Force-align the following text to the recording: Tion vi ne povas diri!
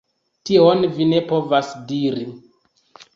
Tion 0.49 0.79
vi 0.95 1.05
ne 1.09 1.19
povas 1.31 1.69
diri! 1.91 2.25